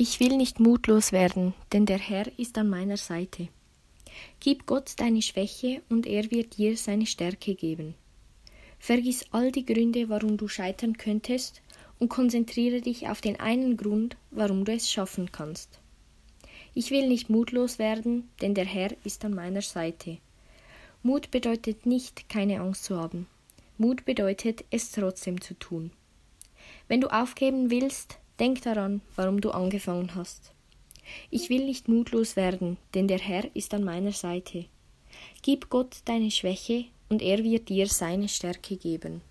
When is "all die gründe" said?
9.32-10.08